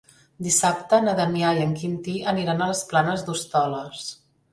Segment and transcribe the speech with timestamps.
[0.45, 4.09] Dissabte na Damià i en Quintí aniran a les Planes d'Hostoles.